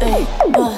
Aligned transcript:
Hey. 0.00 0.69